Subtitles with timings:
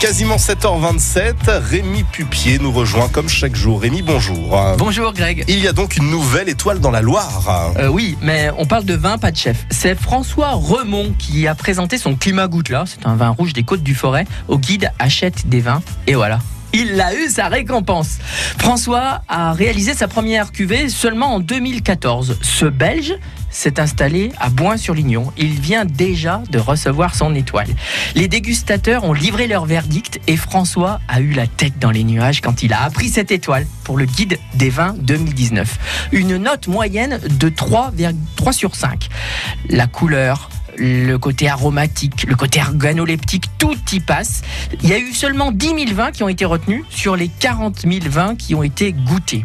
[0.00, 3.80] Quasiment 7h27, Rémi Pupier nous rejoint comme chaque jour.
[3.80, 4.56] Rémi, bonjour.
[4.78, 5.44] Bonjour Greg.
[5.48, 7.72] Il y a donc une nouvelle étoile dans la Loire.
[7.76, 9.66] Euh, oui, mais on parle de vin, pas de chef.
[9.70, 12.84] C'est François Remond qui a présenté son Climat Goutte là.
[12.86, 15.82] C'est un vin rouge des Côtes du Forêt au guide Achète des vins.
[16.06, 16.38] Et voilà.
[16.72, 18.18] Il a eu sa récompense.
[18.58, 22.38] François a réalisé sa première cuvée seulement en 2014.
[22.42, 23.14] Ce Belge
[23.50, 25.32] s'est installé à Boin-sur-Lignon.
[25.38, 27.68] Il vient déjà de recevoir son étoile.
[28.14, 32.42] Les dégustateurs ont livré leur verdict et François a eu la tête dans les nuages
[32.42, 36.10] quand il a appris cette étoile pour le guide des vins 2019.
[36.12, 39.08] Une note moyenne de 3,3 sur 5.
[39.70, 44.42] La couleur, le côté aromatique, le côté organoleptique, tout y passe.
[44.82, 47.80] Il y a eu seulement 10 000 vins qui ont été retenus sur les 40
[47.80, 49.44] 000 vins qui ont été goûtés.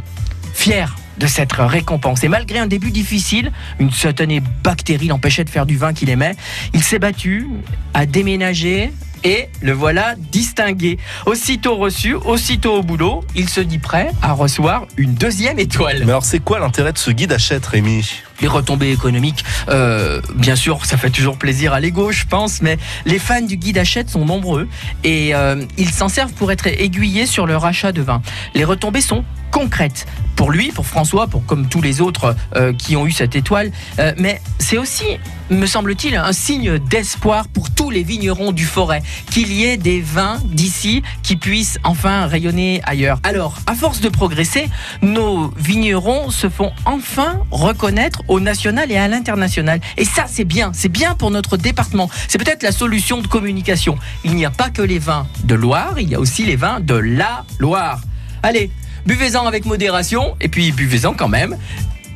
[0.54, 2.24] Fier de cette récompense.
[2.24, 6.36] Et malgré un début difficile, une certaine bactérie l'empêchait de faire du vin qu'il aimait,
[6.74, 7.48] il s'est battu,
[7.94, 8.92] a déménagé,
[9.24, 10.98] et le voilà distingué.
[11.26, 16.00] Aussitôt reçu, aussitôt au boulot, il se dit prêt à recevoir une deuxième étoile.
[16.00, 18.22] Mais alors c'est quoi l'intérêt de ce guide Achète, Rémi?
[18.42, 22.78] Les retombées économiques, euh, bien sûr, ça fait toujours plaisir à l'ego, je pense, mais
[23.06, 24.68] les fans du guide Achète sont nombreux
[25.04, 28.22] et euh, ils s'en servent pour être aiguillés sur leur achat de vin.
[28.54, 32.98] Les retombées sont concrètes pour lui, pour François, pour comme tous les autres euh, qui
[32.98, 33.72] ont eu cette étoile,
[34.18, 35.06] mais c'est aussi,
[35.50, 40.02] me semble-t-il, un signe d'espoir pour tous les vignerons du forêt, qu'il y ait des
[40.02, 43.20] vins d'ici qui puissent enfin rayonner ailleurs.
[43.24, 44.70] Alors, à force de progresser,
[45.02, 49.80] nos vignerons se font enfin reconnaître au national et à l'international.
[49.98, 52.10] Et ça, c'est bien, c'est bien pour notre département.
[52.28, 53.98] C'est peut-être la solution de communication.
[54.24, 56.80] Il n'y a pas que les vins de Loire, il y a aussi les vins
[56.80, 58.02] de la Loire.
[58.42, 58.72] Allez,
[59.06, 61.58] buvez-en avec modération et puis buvez-en quand même.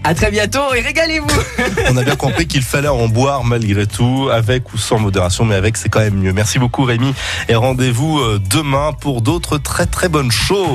[0.03, 1.27] À très bientôt et régalez-vous.
[1.89, 5.55] On a bien compris qu'il fallait en boire malgré tout, avec ou sans modération, mais
[5.55, 6.33] avec c'est quand même mieux.
[6.33, 7.13] Merci beaucoup Rémi
[7.49, 10.67] et rendez-vous euh, demain pour d'autres très très bonnes choses.